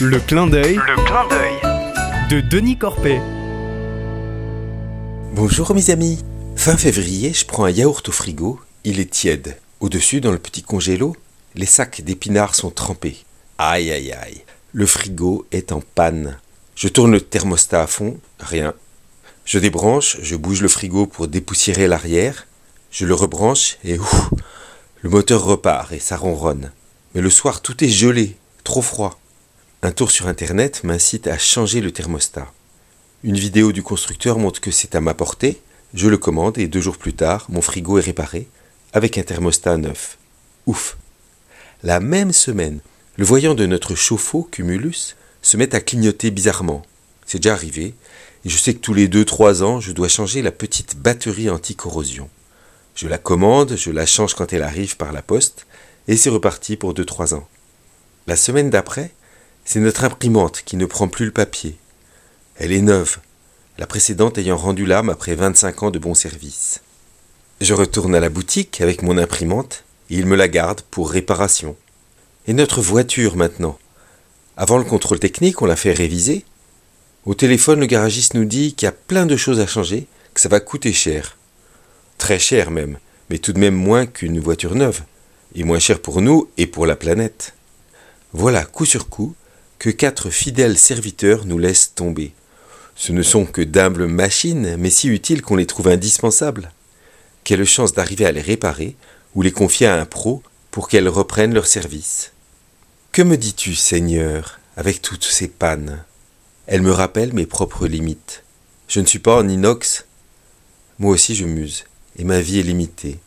Le 0.00 0.18
clin 0.18 0.46
d'œil 0.46 0.76
Le 0.76 1.04
clin 1.04 1.28
d'œil. 1.28 2.30
de 2.30 2.40
Denis 2.40 2.78
Corpet. 2.78 3.20
Bonjour 5.34 5.74
mes 5.74 5.90
amis. 5.90 6.18
Fin 6.56 6.76
février, 6.76 7.32
je 7.34 7.44
prends 7.44 7.64
un 7.64 7.70
yaourt 7.70 8.08
au 8.08 8.12
frigo. 8.12 8.60
Il 8.84 8.98
est 9.00 9.10
tiède. 9.10 9.58
Au-dessus, 9.80 10.20
dans 10.20 10.32
le 10.32 10.38
petit 10.38 10.62
congélo, 10.62 11.16
les 11.54 11.66
sacs 11.66 12.00
d'épinards 12.02 12.54
sont 12.54 12.70
trempés. 12.70 13.24
Aïe 13.58 13.90
aïe 13.90 14.12
aïe. 14.12 14.42
Le 14.72 14.86
frigo 14.86 15.46
est 15.52 15.72
en 15.72 15.82
panne. 15.94 16.38
Je 16.76 16.88
tourne 16.88 17.12
le 17.12 17.20
thermostat 17.20 17.82
à 17.82 17.86
fond. 17.86 18.18
Rien. 18.38 18.72
Je 19.44 19.58
débranche, 19.58 20.16
je 20.22 20.36
bouge 20.36 20.62
le 20.62 20.68
frigo 20.68 21.06
pour 21.06 21.28
dépoussiérer 21.28 21.88
l'arrière. 21.88 22.46
Je 22.90 23.04
le 23.04 23.14
rebranche 23.14 23.76
et 23.84 23.98
ouf, 23.98 24.30
le 25.02 25.10
moteur 25.10 25.44
repart 25.44 25.92
et 25.92 25.98
ça 25.98 26.16
ronronne. 26.16 26.72
Mais 27.14 27.20
le 27.20 27.30
soir, 27.30 27.60
tout 27.60 27.84
est 27.84 27.88
gelé, 27.88 28.36
trop 28.64 28.82
froid. 28.82 29.19
Un 29.82 29.92
tour 29.92 30.10
sur 30.10 30.26
Internet 30.26 30.84
m'incite 30.84 31.26
à 31.26 31.38
changer 31.38 31.80
le 31.80 31.90
thermostat. 31.90 32.52
Une 33.24 33.38
vidéo 33.38 33.72
du 33.72 33.82
constructeur 33.82 34.38
montre 34.38 34.60
que 34.60 34.70
c'est 34.70 34.94
à 34.94 35.00
ma 35.00 35.14
portée. 35.14 35.58
Je 35.94 36.08
le 36.08 36.18
commande 36.18 36.58
et 36.58 36.68
deux 36.68 36.82
jours 36.82 36.98
plus 36.98 37.14
tard, 37.14 37.46
mon 37.48 37.62
frigo 37.62 37.96
est 37.96 38.02
réparé 38.02 38.46
avec 38.92 39.16
un 39.16 39.22
thermostat 39.22 39.78
neuf. 39.78 40.18
Ouf. 40.66 40.98
La 41.82 41.98
même 41.98 42.34
semaine, 42.34 42.80
le 43.16 43.24
voyant 43.24 43.54
de 43.54 43.64
notre 43.64 43.94
chauffe-eau 43.94 44.42
Cumulus 44.42 45.16
se 45.40 45.56
met 45.56 45.74
à 45.74 45.80
clignoter 45.80 46.30
bizarrement. 46.30 46.82
C'est 47.24 47.38
déjà 47.38 47.54
arrivé 47.54 47.94
et 48.44 48.50
je 48.50 48.58
sais 48.58 48.74
que 48.74 48.80
tous 48.80 48.92
les 48.92 49.08
2-3 49.08 49.62
ans, 49.62 49.80
je 49.80 49.92
dois 49.92 50.08
changer 50.08 50.42
la 50.42 50.52
petite 50.52 50.98
batterie 50.98 51.48
anti-corrosion. 51.48 52.28
Je 52.94 53.08
la 53.08 53.16
commande, 53.16 53.76
je 53.76 53.90
la 53.90 54.04
change 54.04 54.34
quand 54.34 54.52
elle 54.52 54.62
arrive 54.62 54.98
par 54.98 55.12
la 55.12 55.22
poste 55.22 55.66
et 56.06 56.18
c'est 56.18 56.28
reparti 56.28 56.76
pour 56.76 56.92
2-3 56.92 57.34
ans. 57.34 57.48
La 58.26 58.36
semaine 58.36 58.68
d'après, 58.68 59.12
c'est 59.64 59.80
notre 59.80 60.04
imprimante 60.04 60.62
qui 60.64 60.76
ne 60.76 60.86
prend 60.86 61.08
plus 61.08 61.26
le 61.26 61.32
papier. 61.32 61.76
Elle 62.56 62.72
est 62.72 62.82
neuve, 62.82 63.18
la 63.78 63.86
précédente 63.86 64.36
ayant 64.38 64.56
rendu 64.56 64.84
l'âme 64.84 65.08
après 65.08 65.34
25 65.34 65.82
ans 65.84 65.90
de 65.90 65.98
bon 65.98 66.14
service. 66.14 66.82
Je 67.60 67.74
retourne 67.74 68.14
à 68.14 68.20
la 68.20 68.28
boutique 68.28 68.80
avec 68.80 69.02
mon 69.02 69.18
imprimante 69.18 69.84
et 70.10 70.16
il 70.16 70.26
me 70.26 70.36
la 70.36 70.48
garde 70.48 70.82
pour 70.82 71.10
réparation. 71.10 71.76
Et 72.46 72.52
notre 72.52 72.80
voiture 72.80 73.36
maintenant 73.36 73.78
Avant 74.56 74.78
le 74.78 74.84
contrôle 74.84 75.18
technique, 75.18 75.62
on 75.62 75.66
l'a 75.66 75.76
fait 75.76 75.92
réviser. 75.92 76.44
Au 77.26 77.34
téléphone, 77.34 77.80
le 77.80 77.86
garagiste 77.86 78.34
nous 78.34 78.44
dit 78.44 78.74
qu'il 78.74 78.86
y 78.86 78.88
a 78.88 78.92
plein 78.92 79.26
de 79.26 79.36
choses 79.36 79.60
à 79.60 79.66
changer, 79.66 80.06
que 80.34 80.40
ça 80.40 80.48
va 80.48 80.60
coûter 80.60 80.92
cher. 80.92 81.36
Très 82.18 82.38
cher 82.38 82.70
même, 82.70 82.98
mais 83.28 83.38
tout 83.38 83.52
de 83.52 83.58
même 83.58 83.74
moins 83.74 84.06
qu'une 84.06 84.40
voiture 84.40 84.74
neuve, 84.74 85.02
et 85.54 85.64
moins 85.64 85.78
cher 85.78 86.00
pour 86.00 86.20
nous 86.22 86.48
et 86.56 86.66
pour 86.66 86.86
la 86.86 86.96
planète. 86.96 87.54
Voilà, 88.32 88.64
coup 88.64 88.84
sur 88.84 89.08
coup, 89.08 89.34
que 89.80 89.88
quatre 89.88 90.28
fidèles 90.28 90.76
serviteurs 90.76 91.46
nous 91.46 91.58
laissent 91.58 91.94
tomber. 91.94 92.34
Ce 92.94 93.12
ne 93.12 93.22
sont 93.22 93.46
que 93.46 93.62
d'humbles 93.62 94.06
machines, 94.06 94.76
mais 94.76 94.90
si 94.90 95.08
utiles 95.08 95.40
qu'on 95.40 95.56
les 95.56 95.66
trouve 95.66 95.88
indispensables. 95.88 96.70
Quelle 97.44 97.64
chance 97.64 97.94
d'arriver 97.94 98.26
à 98.26 98.32
les 98.32 98.42
réparer 98.42 98.94
ou 99.34 99.40
les 99.40 99.52
confier 99.52 99.86
à 99.86 99.98
un 99.98 100.04
pro 100.04 100.42
pour 100.70 100.86
qu'elles 100.86 101.08
reprennent 101.08 101.54
leur 101.54 101.66
service. 101.66 102.32
Que 103.10 103.22
me 103.22 103.38
dis-tu, 103.38 103.74
Seigneur, 103.74 104.60
avec 104.76 105.00
toutes 105.00 105.24
ces 105.24 105.48
pannes? 105.48 106.04
Elles 106.66 106.82
me 106.82 106.92
rappellent 106.92 107.32
mes 107.32 107.46
propres 107.46 107.86
limites. 107.86 108.44
Je 108.86 109.00
ne 109.00 109.06
suis 109.06 109.18
pas 109.18 109.38
en 109.38 109.48
inox. 109.48 110.04
Moi 110.98 111.12
aussi 111.12 111.34
je 111.34 111.46
muse, 111.46 111.84
et 112.18 112.24
ma 112.24 112.42
vie 112.42 112.58
est 112.58 112.64
limitée. 112.64 113.18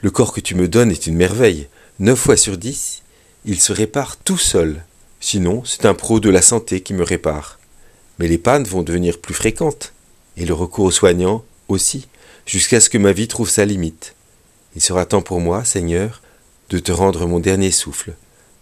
Le 0.00 0.12
corps 0.12 0.32
que 0.32 0.40
tu 0.40 0.54
me 0.54 0.68
donnes 0.68 0.92
est 0.92 1.08
une 1.08 1.16
merveille. 1.16 1.66
Neuf 1.98 2.20
fois 2.20 2.36
sur 2.36 2.56
dix, 2.56 3.02
il 3.44 3.60
se 3.60 3.72
répare 3.72 4.16
tout 4.16 4.38
seul. 4.38 4.84
Sinon, 5.24 5.62
c'est 5.64 5.86
un 5.86 5.94
pro 5.94 6.18
de 6.18 6.28
la 6.28 6.42
santé 6.42 6.80
qui 6.80 6.94
me 6.94 7.04
répare. 7.04 7.60
Mais 8.18 8.26
les 8.26 8.38
pannes 8.38 8.64
vont 8.64 8.82
devenir 8.82 9.20
plus 9.20 9.34
fréquentes, 9.34 9.92
et 10.36 10.44
le 10.44 10.52
recours 10.52 10.86
aux 10.86 10.90
soignants 10.90 11.44
aussi, 11.68 12.08
jusqu'à 12.44 12.80
ce 12.80 12.90
que 12.90 12.98
ma 12.98 13.12
vie 13.12 13.28
trouve 13.28 13.48
sa 13.48 13.64
limite. 13.64 14.16
Il 14.74 14.82
sera 14.82 15.06
temps 15.06 15.22
pour 15.22 15.40
moi, 15.40 15.64
Seigneur, 15.64 16.22
de 16.70 16.80
te 16.80 16.90
rendre 16.90 17.24
mon 17.28 17.38
dernier 17.38 17.70
souffle, 17.70 18.14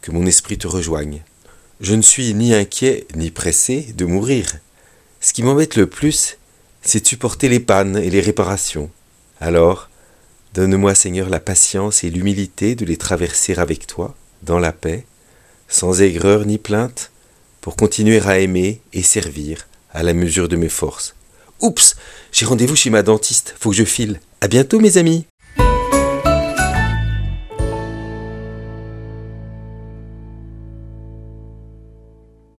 que 0.00 0.12
mon 0.12 0.26
esprit 0.26 0.56
te 0.56 0.68
rejoigne. 0.68 1.22
Je 1.80 1.96
ne 1.96 2.02
suis 2.02 2.32
ni 2.34 2.54
inquiet 2.54 3.08
ni 3.16 3.32
pressé 3.32 3.92
de 3.96 4.04
mourir. 4.04 4.46
Ce 5.20 5.32
qui 5.32 5.42
m'embête 5.42 5.74
le 5.74 5.88
plus, 5.88 6.38
c'est 6.82 7.00
de 7.00 7.06
supporter 7.08 7.48
les 7.48 7.60
pannes 7.60 7.96
et 7.96 8.10
les 8.10 8.20
réparations. 8.20 8.90
Alors, 9.40 9.90
donne-moi, 10.54 10.94
Seigneur, 10.94 11.28
la 11.30 11.40
patience 11.40 12.04
et 12.04 12.10
l'humilité 12.10 12.76
de 12.76 12.84
les 12.84 12.96
traverser 12.96 13.56
avec 13.56 13.88
toi, 13.88 14.14
dans 14.44 14.60
la 14.60 14.72
paix, 14.72 15.04
sans 15.68 16.02
aigreur 16.02 16.46
ni 16.46 16.58
plainte, 16.58 17.10
pour 17.60 17.76
continuer 17.76 18.20
à 18.20 18.38
aimer 18.38 18.80
et 18.92 19.02
servir 19.02 19.66
à 19.92 20.02
la 20.02 20.12
mesure 20.12 20.48
de 20.48 20.56
mes 20.56 20.68
forces. 20.68 21.14
Oups, 21.60 21.96
j'ai 22.32 22.44
rendez-vous 22.44 22.76
chez 22.76 22.90
ma 22.90 23.02
dentiste, 23.02 23.54
faut 23.58 23.70
que 23.70 23.76
je 23.76 23.84
file. 23.84 24.20
À 24.40 24.48
bientôt, 24.48 24.80
mes 24.80 24.98
amis. 24.98 25.24